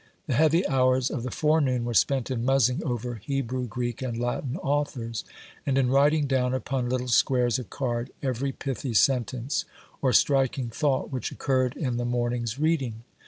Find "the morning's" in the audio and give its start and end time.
11.97-12.57